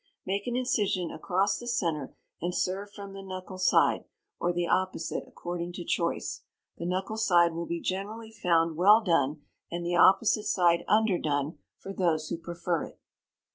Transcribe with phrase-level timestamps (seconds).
[0.25, 4.05] Make an incision across the centre, and serve from the knuckle side,
[4.39, 6.41] or the opposite, according to choice.
[6.77, 11.93] The knuckle side will be generally found well done, and the opposite side underdone, for
[11.93, 12.99] those who prefer it.